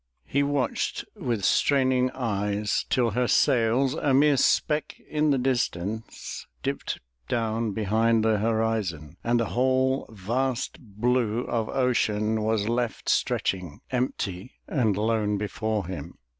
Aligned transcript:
He 0.25 0.41
watched 0.41 1.05
with 1.15 1.45
straining 1.45 2.09
eyes 2.15 2.87
till 2.89 3.11
her 3.11 3.27
sails, 3.27 3.93
a 3.93 4.15
mere 4.15 4.35
speck 4.37 4.99
in 5.07 5.29
the 5.29 5.37
distance, 5.37 6.47
dipped 6.63 6.99
down 7.29 7.73
behind 7.73 8.25
the 8.25 8.39
horizon, 8.39 9.17
and 9.23 9.39
the 9.39 9.45
whole 9.53 10.07
vast 10.11 10.79
blue 10.81 11.41
of 11.41 11.69
ocean 11.69 12.41
was 12.41 12.67
left 12.67 13.09
stretching 13.09 13.81
empty 13.91 14.53
and 14.67 14.97
lone 14.97 15.37
before 15.37 15.85
him. 15.85 16.17